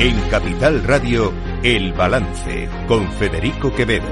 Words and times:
En 0.00 0.16
Capital 0.30 0.84
Radio, 0.84 1.32
El 1.60 1.92
Balance, 1.92 2.68
con 2.86 3.10
Federico 3.14 3.74
Quevedo. 3.74 4.06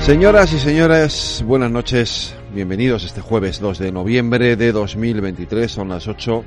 Señoras 0.00 0.52
y 0.52 0.58
señores, 0.58 1.42
buenas 1.46 1.70
noches. 1.70 2.34
Bienvenidos 2.52 3.02
este 3.04 3.22
jueves 3.22 3.60
2 3.60 3.78
de 3.78 3.92
noviembre 3.92 4.56
de 4.56 4.72
2023. 4.72 5.72
Son 5.72 5.88
las 5.88 6.06
8. 6.06 6.44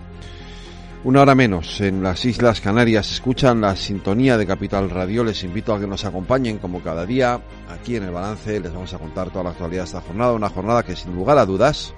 Una 1.03 1.23
hora 1.23 1.33
menos 1.33 1.81
en 1.81 2.03
las 2.03 2.23
Islas 2.25 2.61
Canarias. 2.61 3.11
Escuchan 3.11 3.61
la 3.61 3.75
sintonía 3.75 4.37
de 4.37 4.45
Capital 4.45 4.91
Radio. 4.91 5.23
Les 5.23 5.43
invito 5.43 5.73
a 5.73 5.79
que 5.79 5.87
nos 5.87 6.05
acompañen 6.05 6.59
como 6.59 6.83
cada 6.83 7.07
día 7.07 7.41
aquí 7.69 7.95
en 7.95 8.03
el 8.03 8.11
balance. 8.11 8.59
Les 8.59 8.71
vamos 8.71 8.93
a 8.93 8.99
contar 8.99 9.31
toda 9.31 9.45
la 9.45 9.49
actualidad 9.49 9.81
de 9.81 9.87
esta 9.87 10.01
jornada. 10.01 10.33
Una 10.33 10.49
jornada 10.49 10.83
que 10.83 10.95
sin 10.95 11.15
lugar 11.15 11.39
a 11.39 11.45
dudas 11.47 11.95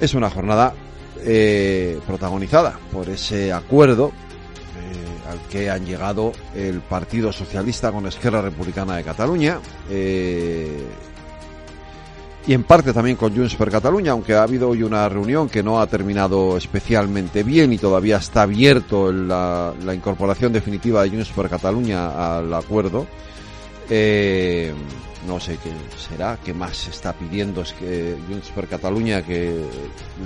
es 0.00 0.14
una 0.14 0.30
jornada 0.30 0.74
eh, 1.24 1.98
protagonizada 2.06 2.78
por 2.92 3.08
ese 3.08 3.52
acuerdo 3.52 4.08
eh, 4.08 5.30
al 5.30 5.38
que 5.48 5.70
han 5.70 5.86
llegado 5.86 6.32
el 6.54 6.80
Partido 6.80 7.32
Socialista 7.32 7.92
con 7.92 8.06
Esquerra 8.06 8.42
Republicana 8.42 8.96
de 8.96 9.04
Cataluña 9.04 9.58
eh, 9.88 10.86
y 12.46 12.52
en 12.52 12.64
parte 12.64 12.92
también 12.92 13.16
con 13.16 13.34
Junts 13.34 13.54
per 13.54 13.70
Cataluña, 13.70 14.12
aunque 14.12 14.34
ha 14.34 14.42
habido 14.42 14.68
hoy 14.68 14.82
una 14.82 15.08
reunión 15.08 15.48
que 15.48 15.62
no 15.62 15.80
ha 15.80 15.86
terminado 15.86 16.58
especialmente 16.58 17.42
bien 17.42 17.72
y 17.72 17.78
todavía 17.78 18.18
está 18.18 18.42
abierto 18.42 19.10
la, 19.10 19.72
la 19.82 19.94
incorporación 19.94 20.52
definitiva 20.52 21.02
de 21.02 21.08
Junts 21.08 21.30
per 21.30 21.48
Cataluña 21.48 22.36
al 22.36 22.52
acuerdo. 22.52 23.06
No 25.26 25.40
sé 25.40 25.58
qué 25.62 25.70
será, 25.98 26.38
qué 26.44 26.52
más 26.52 26.76
se 26.76 26.90
está 26.90 27.12
pidiendo 27.12 27.62
es 27.62 27.72
que 27.72 28.16
Junts 28.28 28.50
per 28.50 28.68
Cataluña 28.68 29.22
que 29.22 29.54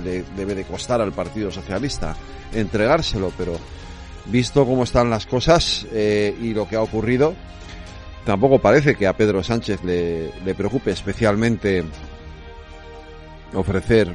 le 0.03 0.23
debe 0.35 0.55
de 0.55 0.63
costar 0.65 1.01
al 1.01 1.13
Partido 1.13 1.51
Socialista 1.51 2.15
entregárselo, 2.53 3.31
pero 3.37 3.57
visto 4.25 4.65
cómo 4.65 4.83
están 4.83 5.09
las 5.09 5.25
cosas 5.25 5.85
eh, 5.91 6.35
y 6.41 6.53
lo 6.53 6.67
que 6.67 6.75
ha 6.75 6.81
ocurrido, 6.81 7.33
tampoco 8.25 8.59
parece 8.59 8.95
que 8.95 9.07
a 9.07 9.13
Pedro 9.13 9.43
Sánchez 9.43 9.83
le, 9.83 10.53
preocupe 10.55 10.91
especialmente 10.91 11.83
ofrecer 13.53 14.13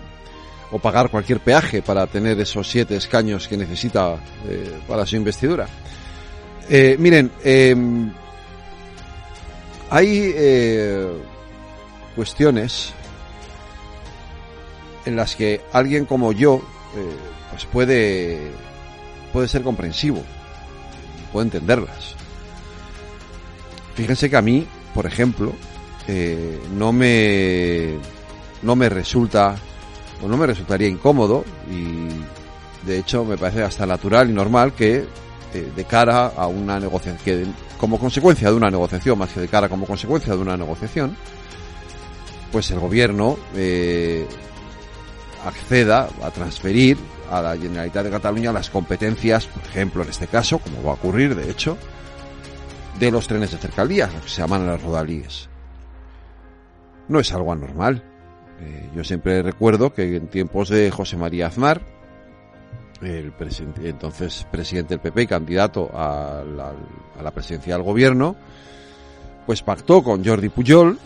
o 0.70 0.78
pagar 0.78 1.10
cualquier 1.10 1.40
peaje 1.40 1.82
para 1.82 2.06
tener 2.06 2.38
esos 2.40 2.68
siete 2.68 2.96
escaños 2.96 3.48
que 3.48 3.56
necesita 3.56 4.16
eh, 4.48 4.78
para 4.86 5.06
su 5.06 5.16
investidura. 5.16 5.66
Eh, 6.68 6.96
miren, 6.98 7.30
eh, 7.44 7.74
hay 9.94 10.32
eh, 10.34 11.06
cuestiones 12.16 12.92
en 15.04 15.14
las 15.14 15.36
que 15.36 15.60
alguien 15.72 16.04
como 16.04 16.32
yo 16.32 16.62
eh, 16.96 17.16
pues 17.50 17.64
puede 17.66 18.50
puede 19.32 19.46
ser 19.46 19.62
comprensivo, 19.62 20.20
puede 21.32 21.46
entenderlas. 21.46 22.16
Fíjense 23.94 24.28
que 24.28 24.36
a 24.36 24.42
mí, 24.42 24.66
por 24.94 25.06
ejemplo, 25.06 25.52
eh, 26.08 26.58
no 26.76 26.92
me 26.92 27.94
no 28.62 28.74
me 28.74 28.88
resulta 28.88 29.54
o 30.20 30.26
no 30.26 30.36
me 30.36 30.46
resultaría 30.46 30.88
incómodo 30.88 31.44
y 31.70 32.08
de 32.84 32.98
hecho 32.98 33.24
me 33.24 33.36
parece 33.36 33.62
hasta 33.62 33.86
natural 33.86 34.28
y 34.28 34.32
normal 34.32 34.72
que 34.72 35.06
de 35.62 35.84
cara 35.84 36.26
a 36.26 36.46
una 36.46 36.78
negociación 36.80 37.54
como 37.78 37.98
consecuencia 37.98 38.50
de 38.50 38.56
una 38.56 38.70
negociación 38.70 39.18
más 39.18 39.30
que 39.30 39.40
de 39.40 39.48
cara 39.48 39.68
como 39.68 39.86
consecuencia 39.86 40.34
de 40.34 40.38
una 40.40 40.56
negociación 40.56 41.16
pues 42.54 42.70
el 42.70 42.78
gobierno 42.78 43.36
eh, 43.56 44.28
acceda 45.44 46.08
a 46.22 46.30
transferir 46.30 46.96
a 47.28 47.42
la 47.42 47.56
Generalitat 47.56 48.04
de 48.04 48.10
Cataluña 48.12 48.52
las 48.52 48.70
competencias, 48.70 49.46
por 49.46 49.64
ejemplo, 49.64 50.04
en 50.04 50.10
este 50.10 50.28
caso, 50.28 50.60
como 50.60 50.84
va 50.84 50.92
a 50.92 50.94
ocurrir, 50.94 51.34
de 51.34 51.50
hecho, 51.50 51.76
de 53.00 53.10
los 53.10 53.26
trenes 53.26 53.50
de 53.50 53.58
cercanías, 53.58 54.10
que 54.10 54.28
se 54.28 54.40
llaman 54.40 54.68
las 54.68 54.80
rodalíes. 54.80 55.48
No 57.08 57.18
es 57.18 57.32
algo 57.32 57.52
anormal. 57.52 58.04
Eh, 58.60 58.88
yo 58.94 59.02
siempre 59.02 59.42
recuerdo 59.42 59.92
que 59.92 60.14
en 60.14 60.28
tiempos 60.28 60.68
de 60.68 60.92
José 60.92 61.16
María 61.16 61.48
Aznar, 61.48 61.82
el 63.06 63.32
presidente, 63.32 63.88
entonces 63.88 64.46
presidente 64.50 64.94
del 64.94 65.00
PP 65.00 65.22
y 65.22 65.26
candidato 65.26 65.90
a 65.92 66.42
la, 66.44 67.30
presidencia 67.30 67.74
del 67.74 67.82
gobierno, 67.82 68.36
pues 69.46 69.62
pactó 69.62 70.02
con 70.02 70.24
Jordi 70.24 70.48
Pujol, 70.48 70.98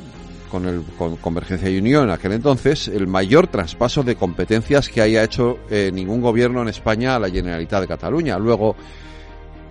con, 0.51 0.67
el, 0.67 0.83
con 0.97 1.17
Convergencia 1.17 1.69
y 1.69 1.79
Unión 1.79 2.05
en 2.05 2.11
aquel 2.11 2.33
entonces, 2.33 2.89
el 2.89 3.07
mayor 3.07 3.49
traspaso 3.49 4.03
de 4.03 4.17
competencias 4.17 4.89
que 4.89 5.01
haya 5.01 5.23
hecho 5.23 5.59
eh, 5.71 5.91
ningún 5.93 6.21
gobierno 6.21 6.63
en 6.63 6.69
España 6.69 7.17
a 7.17 7.19
la 7.19 7.31
Generalitat 7.31 7.83
de 7.83 7.89
Cataluña. 7.89 8.39
Luego, 8.39 8.77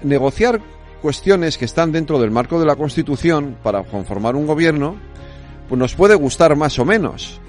negociar 0.04 0.62
cuestiones 1.02 1.58
que 1.58 1.66
están 1.66 1.92
dentro 1.92 2.20
del 2.20 2.32
marco 2.32 2.59
de 2.59 2.66
la 2.66 2.76
Constitución 2.76 3.58
para 3.64 3.84
conformar 3.84 4.36
un 4.36 4.48
gobierno, 4.48 4.96
pues 5.68 5.80
nos 5.80 5.96
puede 5.96 6.16
gustar 6.16 6.56
más 6.56 6.78
o 6.80 6.86
menos. 6.86 7.40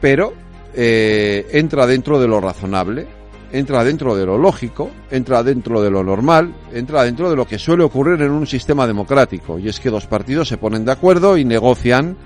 Pero 0.00 0.32
eh, 0.74 1.48
entra 1.52 1.86
dentro 1.86 2.20
de 2.20 2.28
lo 2.28 2.40
razonable, 2.40 3.06
entra 3.52 3.84
dentro 3.84 4.14
de 4.14 4.26
lo 4.26 4.38
lógico, 4.38 4.90
entra 5.10 5.42
dentro 5.42 5.80
de 5.80 5.90
lo 5.90 6.02
normal, 6.02 6.54
entra 6.72 7.04
dentro 7.04 7.30
de 7.30 7.36
lo 7.36 7.46
que 7.46 7.58
suele 7.58 7.84
ocurrir 7.84 8.20
en 8.22 8.30
un 8.30 8.46
sistema 8.46 8.86
democrático. 8.86 9.58
Y 9.58 9.68
es 9.68 9.80
que 9.80 9.90
dos 9.90 10.06
partidos 10.06 10.48
se 10.48 10.58
ponen 10.58 10.84
de 10.84 10.92
acuerdo 10.92 11.36
y 11.36 11.44
negocian 11.44 12.16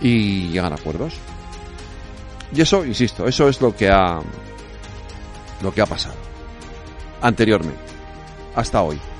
y 0.00 0.48
llegan 0.48 0.72
a 0.72 0.76
acuerdos. 0.76 1.14
Y 2.54 2.60
eso, 2.60 2.84
insisto, 2.84 3.26
eso 3.26 3.48
es 3.48 3.60
lo 3.60 3.74
que 3.74 3.88
ha 3.88 4.20
lo 5.62 5.72
que 5.72 5.80
ha 5.80 5.86
pasado 5.86 6.16
anteriormente, 7.22 7.80
hasta 8.54 8.82
hoy. 8.82 9.11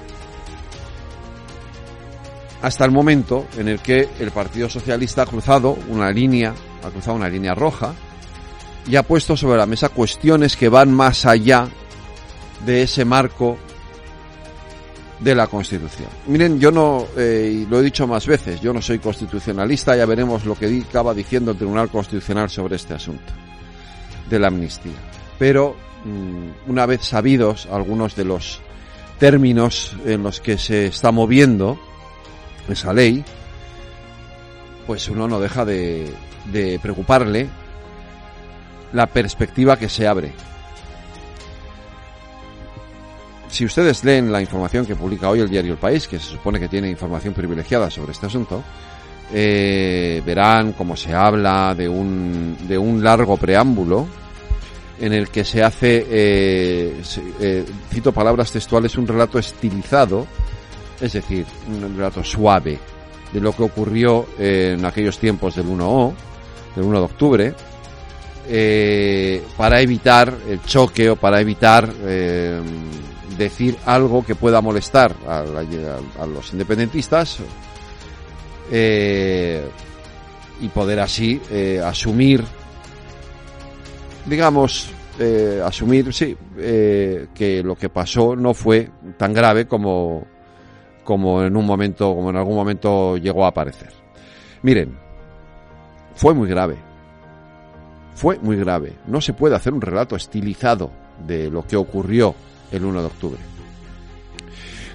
Hasta 2.62 2.84
el 2.84 2.92
momento 2.92 3.46
en 3.58 3.66
el 3.66 3.80
que 3.80 4.08
el 4.20 4.30
Partido 4.30 4.68
Socialista 4.68 5.22
ha 5.22 5.26
cruzado 5.26 5.76
una 5.88 6.10
línea, 6.12 6.54
ha 6.84 6.90
cruzado 6.90 7.16
una 7.16 7.28
línea 7.28 7.54
roja, 7.54 7.92
y 8.86 8.94
ha 8.96 9.02
puesto 9.02 9.36
sobre 9.36 9.58
la 9.58 9.66
mesa 9.66 9.88
cuestiones 9.88 10.56
que 10.56 10.68
van 10.68 10.92
más 10.92 11.26
allá 11.26 11.68
de 12.64 12.82
ese 12.82 13.04
marco 13.04 13.58
de 15.18 15.34
la 15.34 15.48
Constitución. 15.48 16.08
Miren, 16.26 16.58
yo 16.58 16.70
no, 16.70 17.06
eh, 17.16 17.66
lo 17.68 17.80
he 17.80 17.82
dicho 17.82 18.06
más 18.06 18.26
veces, 18.26 18.60
yo 18.60 18.72
no 18.72 18.80
soy 18.80 18.98
constitucionalista, 18.98 19.96
ya 19.96 20.06
veremos 20.06 20.44
lo 20.44 20.54
que 20.54 20.84
acaba 20.88 21.14
diciendo 21.14 21.52
el 21.52 21.56
Tribunal 21.56 21.88
Constitucional 21.90 22.50
sobre 22.50 22.76
este 22.76 22.94
asunto 22.94 23.32
de 24.28 24.38
la 24.38 24.48
amnistía. 24.48 24.92
Pero 25.38 25.76
mmm, 26.04 26.70
una 26.70 26.86
vez 26.86 27.04
sabidos 27.04 27.68
algunos 27.70 28.16
de 28.16 28.24
los 28.24 28.60
términos 29.18 29.96
en 30.04 30.22
los 30.22 30.40
que 30.40 30.58
se 30.58 30.86
está 30.86 31.12
moviendo 31.12 31.78
esa 32.68 32.92
ley, 32.92 33.24
pues 34.86 35.08
uno 35.08 35.28
no 35.28 35.40
deja 35.40 35.64
de, 35.64 36.12
de 36.52 36.78
preocuparle 36.80 37.48
la 38.92 39.06
perspectiva 39.06 39.76
que 39.76 39.88
se 39.88 40.06
abre. 40.06 40.32
Si 43.48 43.66
ustedes 43.66 44.02
leen 44.02 44.32
la 44.32 44.40
información 44.40 44.86
que 44.86 44.96
publica 44.96 45.28
hoy 45.28 45.40
el 45.40 45.50
diario 45.50 45.72
El 45.72 45.78
País, 45.78 46.08
que 46.08 46.18
se 46.18 46.26
supone 46.26 46.58
que 46.58 46.68
tiene 46.68 46.88
información 46.88 47.34
privilegiada 47.34 47.90
sobre 47.90 48.12
este 48.12 48.26
asunto, 48.26 48.62
eh, 49.34 50.22
verán 50.24 50.72
cómo 50.72 50.96
se 50.96 51.14
habla 51.14 51.74
de 51.74 51.88
un, 51.88 52.56
de 52.66 52.78
un 52.78 53.02
largo 53.02 53.36
preámbulo 53.36 54.06
en 55.00 55.12
el 55.12 55.28
que 55.30 55.44
se 55.44 55.62
hace, 55.62 56.06
eh, 56.08 57.02
eh, 57.40 57.64
cito 57.90 58.12
palabras 58.12 58.52
textuales, 58.52 58.96
un 58.96 59.06
relato 59.06 59.38
estilizado, 59.38 60.26
es 61.02 61.12
decir, 61.12 61.44
un 61.68 61.96
relato 61.96 62.24
suave 62.24 62.78
de 63.32 63.40
lo 63.40 63.52
que 63.52 63.64
ocurrió 63.64 64.26
en 64.38 64.84
aquellos 64.84 65.18
tiempos 65.18 65.56
del 65.56 65.66
1O, 65.66 66.14
del 66.74 66.84
1 66.84 66.98
de 66.98 67.04
octubre, 67.04 67.54
eh, 68.48 69.42
para 69.56 69.80
evitar 69.80 70.34
el 70.48 70.62
choque 70.62 71.10
o 71.10 71.16
para 71.16 71.40
evitar 71.40 71.92
eh, 72.04 72.60
decir 73.36 73.76
algo 73.86 74.24
que 74.24 74.34
pueda 74.34 74.60
molestar 74.60 75.14
a, 75.26 75.44
los 76.26 76.52
independentistas 76.52 77.38
eh, 78.70 79.64
y 80.60 80.68
poder 80.68 81.00
así 81.00 81.40
eh, 81.50 81.80
asumir, 81.84 82.44
digamos, 84.26 84.90
eh, 85.18 85.60
asumir, 85.64 86.12
sí, 86.12 86.36
que 86.56 87.62
lo 87.64 87.74
que 87.74 87.88
pasó 87.88 88.36
no 88.36 88.54
fue 88.54 88.90
tan 89.16 89.32
grave 89.32 89.66
como, 89.66 90.26
como 91.04 91.42
en 91.42 91.56
un 91.56 91.66
momento, 91.66 92.14
como 92.14 92.30
en 92.30 92.36
algún 92.36 92.56
momento 92.56 93.16
llegó 93.16 93.44
a 93.44 93.48
aparecer. 93.48 93.92
Miren, 94.62 94.96
fue 96.14 96.34
muy 96.34 96.48
grave 96.48 96.92
fue 98.14 98.38
muy 98.38 98.56
grave. 98.56 98.92
No 99.06 99.20
se 99.20 99.32
puede 99.32 99.56
hacer 99.56 99.72
un 99.72 99.80
relato 99.80 100.16
estilizado 100.16 100.90
de 101.26 101.50
lo 101.50 101.66
que 101.66 101.76
ocurrió 101.76 102.34
el 102.70 102.84
1 102.84 103.00
de 103.00 103.06
octubre. 103.06 103.40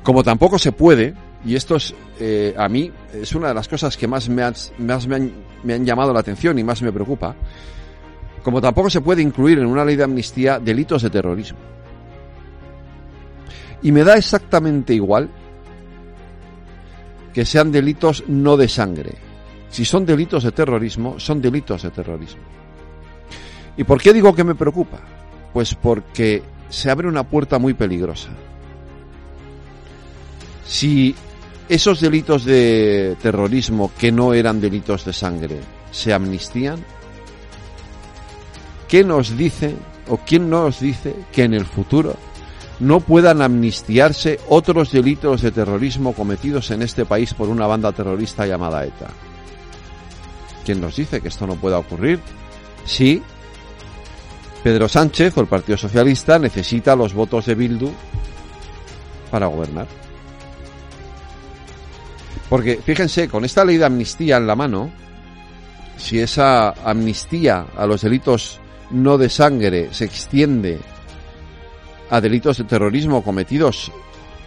Como 0.03 0.23
tampoco 0.23 0.57
se 0.57 0.71
puede 0.71 1.13
y 1.45 1.55
esto 1.55 1.75
es, 1.75 1.93
eh, 2.19 2.55
a 2.57 2.67
mí, 2.67 2.91
es 3.13 3.35
una 3.35 3.49
de 3.49 3.53
las 3.53 3.67
cosas 3.67 3.95
que 3.95 4.07
más, 4.07 4.27
me, 4.27 4.43
más 4.79 5.07
me, 5.07 5.15
han, 5.15 5.31
me 5.63 5.73
han 5.73 5.85
llamado 5.85 6.13
la 6.13 6.19
atención 6.19 6.57
y 6.57 6.63
más 6.63 6.81
me 6.81 6.91
preocupa, 6.91 7.35
como 8.43 8.59
tampoco 8.59 8.89
se 8.89 9.01
puede 9.01 9.21
incluir 9.21 9.59
en 9.59 9.67
una 9.67 9.85
ley 9.85 9.95
de 9.95 10.03
amnistía 10.03 10.59
delitos 10.59 11.03
de 11.03 11.09
terrorismo. 11.09 11.59
Y 13.83 13.91
me 13.91 14.03
da 14.03 14.17
exactamente 14.17 14.93
igual 14.93 15.29
que 17.33 17.45
sean 17.45 17.71
delitos 17.71 18.23
no 18.27 18.57
de 18.57 18.67
sangre. 18.67 19.15
Si 19.69 19.85
son 19.85 20.05
delitos 20.05 20.43
de 20.43 20.51
terrorismo, 20.51 21.19
son 21.19 21.41
delitos 21.41 21.83
de 21.83 21.91
terrorismo. 21.91 22.41
¿Y 23.77 23.83
por 23.83 24.01
qué 24.01 24.13
digo 24.13 24.33
que 24.33 24.43
me 24.43 24.55
preocupa? 24.55 24.99
Pues 25.53 25.75
porque 25.75 26.41
se 26.69 26.89
abre 26.89 27.07
una 27.07 27.23
puerta 27.23 27.59
muy 27.59 27.73
peligrosa. 27.73 28.29
Si 30.65 31.15
esos 31.69 31.99
delitos 32.01 32.43
de 32.43 33.15
terrorismo 33.21 33.91
que 33.97 34.11
no 34.11 34.33
eran 34.33 34.59
delitos 34.59 35.05
de 35.05 35.13
sangre 35.13 35.59
se 35.91 36.13
amnistían, 36.13 36.83
¿qué 38.87 39.03
nos 39.03 39.37
dice 39.37 39.75
o 40.07 40.17
quién 40.17 40.49
nos 40.49 40.79
dice 40.79 41.15
que 41.31 41.43
en 41.43 41.53
el 41.53 41.65
futuro 41.65 42.15
no 42.79 42.99
puedan 42.99 43.41
amnistiarse 43.41 44.39
otros 44.49 44.91
delitos 44.91 45.41
de 45.41 45.51
terrorismo 45.51 46.13
cometidos 46.13 46.71
en 46.71 46.81
este 46.81 47.05
país 47.05 47.33
por 47.33 47.49
una 47.49 47.67
banda 47.67 47.91
terrorista 47.91 48.45
llamada 48.45 48.85
ETA? 48.85 49.07
¿Quién 50.65 50.81
nos 50.81 50.95
dice 50.95 51.21
que 51.21 51.29
esto 51.29 51.47
no 51.47 51.55
pueda 51.55 51.79
ocurrir? 51.79 52.19
Sí, 52.85 53.21
Pedro 54.63 54.89
Sánchez 54.89 55.37
o 55.37 55.41
el 55.41 55.47
Partido 55.47 55.77
Socialista 55.77 56.37
necesita 56.39 56.95
los 56.95 57.13
votos 57.13 57.45
de 57.45 57.55
Bildu 57.55 57.89
para 59.31 59.47
gobernar. 59.47 59.87
Porque 62.49 62.77
fíjense, 62.83 63.27
con 63.27 63.45
esta 63.45 63.65
ley 63.65 63.77
de 63.77 63.85
amnistía 63.85 64.37
en 64.37 64.47
la 64.47 64.55
mano, 64.55 64.91
si 65.97 66.19
esa 66.19 66.69
amnistía 66.69 67.65
a 67.75 67.85
los 67.85 68.01
delitos 68.01 68.59
no 68.91 69.17
de 69.17 69.29
sangre 69.29 69.89
se 69.93 70.05
extiende 70.05 70.79
a 72.09 72.21
delitos 72.21 72.57
de 72.57 72.63
terrorismo 72.63 73.23
cometidos 73.23 73.91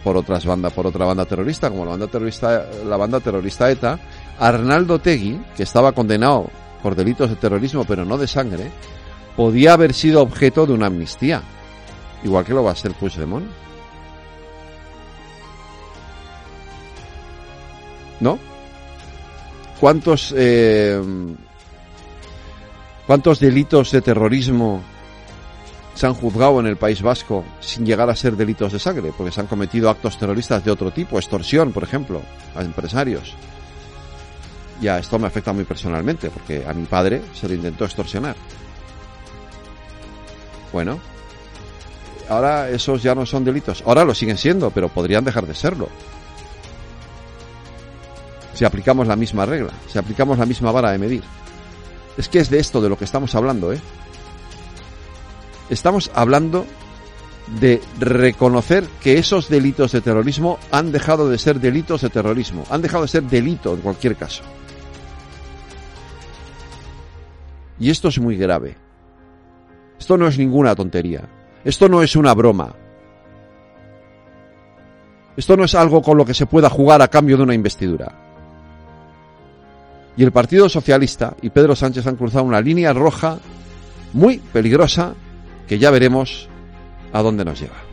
por 0.03 0.17
otras 0.17 0.45
bandas, 0.45 0.73
por 0.73 0.87
otra 0.87 1.05
banda 1.05 1.25
terrorista, 1.25 1.69
como 1.69 1.85
la 1.85 1.91
banda 1.91 2.07
terrorista, 2.07 2.65
la 2.85 2.97
banda 2.97 3.19
terrorista 3.19 3.69
ETA, 3.69 3.99
Arnaldo 4.39 4.99
Tegui, 4.99 5.39
que 5.55 5.63
estaba 5.63 5.91
condenado 5.91 6.49
por 6.81 6.95
delitos 6.95 7.29
de 7.29 7.35
terrorismo 7.35 7.85
pero 7.85 8.03
no 8.03 8.17
de 8.17 8.27
sangre, 8.27 8.71
podía 9.35 9.73
haber 9.73 9.93
sido 9.93 10.21
objeto 10.21 10.65
de 10.65 10.73
una 10.73 10.87
amnistía, 10.87 11.41
igual 12.23 12.45
que 12.45 12.53
lo 12.53 12.63
va 12.63 12.71
a 12.71 12.75
ser 12.75 12.93
Puigdemont. 12.93 13.45
¿No? 18.19 18.37
¿Cuántos 19.79 20.33
eh, 20.37 21.01
cuántos 23.07 23.39
delitos 23.39 23.91
de 23.91 24.01
terrorismo 24.01 24.81
se 26.01 26.07
han 26.07 26.15
juzgado 26.15 26.59
en 26.59 26.65
el 26.65 26.77
País 26.77 27.03
Vasco 27.03 27.45
sin 27.59 27.85
llegar 27.85 28.09
a 28.09 28.15
ser 28.15 28.35
delitos 28.35 28.73
de 28.73 28.79
sangre, 28.79 29.13
porque 29.15 29.31
se 29.31 29.39
han 29.39 29.45
cometido 29.45 29.87
actos 29.87 30.17
terroristas 30.17 30.65
de 30.65 30.71
otro 30.71 30.89
tipo, 30.89 31.19
extorsión, 31.19 31.71
por 31.71 31.83
ejemplo, 31.83 32.23
a 32.55 32.63
empresarios. 32.63 33.35
Ya, 34.81 34.97
esto 34.97 35.19
me 35.19 35.27
afecta 35.27 35.53
muy 35.53 35.63
personalmente, 35.63 36.31
porque 36.31 36.65
a 36.67 36.73
mi 36.73 36.85
padre 36.85 37.21
se 37.35 37.47
le 37.47 37.53
intentó 37.53 37.85
extorsionar. 37.85 38.35
Bueno, 40.73 40.99
ahora 42.29 42.71
esos 42.71 43.03
ya 43.03 43.13
no 43.13 43.27
son 43.27 43.45
delitos. 43.45 43.83
Ahora 43.85 44.03
lo 44.03 44.15
siguen 44.15 44.39
siendo, 44.39 44.71
pero 44.71 44.89
podrían 44.89 45.23
dejar 45.23 45.45
de 45.45 45.53
serlo. 45.53 45.87
Si 48.55 48.65
aplicamos 48.65 49.05
la 49.05 49.15
misma 49.15 49.45
regla, 49.45 49.73
si 49.87 49.99
aplicamos 49.99 50.39
la 50.39 50.47
misma 50.47 50.71
vara 50.71 50.93
de 50.93 50.97
medir. 50.97 51.23
Es 52.17 52.27
que 52.27 52.39
es 52.39 52.49
de 52.49 52.57
esto 52.57 52.81
de 52.81 52.89
lo 52.89 52.97
que 52.97 53.05
estamos 53.05 53.35
hablando, 53.35 53.71
¿eh? 53.71 53.79
Estamos 55.71 56.11
hablando 56.13 56.65
de 57.61 57.81
reconocer 57.97 58.83
que 59.01 59.17
esos 59.17 59.47
delitos 59.47 59.93
de 59.93 60.01
terrorismo 60.01 60.59
han 60.69 60.91
dejado 60.91 61.29
de 61.29 61.37
ser 61.37 61.61
delitos 61.61 62.01
de 62.01 62.09
terrorismo, 62.09 62.65
han 62.69 62.81
dejado 62.81 63.03
de 63.03 63.07
ser 63.07 63.23
delito 63.23 63.73
en 63.73 63.79
cualquier 63.79 64.17
caso. 64.17 64.43
Y 67.79 67.89
esto 67.89 68.09
es 68.09 68.19
muy 68.19 68.35
grave. 68.35 68.75
Esto 69.97 70.17
no 70.17 70.27
es 70.27 70.37
ninguna 70.37 70.75
tontería. 70.75 71.21
Esto 71.63 71.87
no 71.87 72.03
es 72.03 72.17
una 72.17 72.33
broma. 72.33 72.75
Esto 75.37 75.55
no 75.55 75.63
es 75.63 75.73
algo 75.73 76.01
con 76.01 76.17
lo 76.17 76.25
que 76.25 76.33
se 76.33 76.47
pueda 76.47 76.69
jugar 76.69 77.01
a 77.01 77.07
cambio 77.07 77.37
de 77.37 77.43
una 77.43 77.55
investidura. 77.55 78.11
Y 80.17 80.23
el 80.23 80.33
Partido 80.33 80.67
Socialista 80.67 81.33
y 81.41 81.49
Pedro 81.49 81.77
Sánchez 81.77 82.05
han 82.07 82.17
cruzado 82.17 82.43
una 82.43 82.59
línea 82.59 82.91
roja 82.91 83.39
muy 84.11 84.39
peligrosa 84.39 85.15
que 85.71 85.79
ya 85.79 85.89
veremos 85.89 86.49
a 87.13 87.21
dónde 87.21 87.45
nos 87.45 87.61
lleva. 87.61 87.90